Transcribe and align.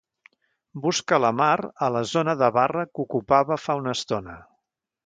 Busca 0.85 1.19
la 1.25 1.31
Mar 1.41 1.51
a 1.89 1.91
la 1.97 2.01
zona 2.15 2.37
de 2.41 2.51
barra 2.59 2.87
que 2.95 3.07
ocupava 3.07 3.63
fa 3.67 3.79
una 3.85 3.97
estona. 4.01 4.43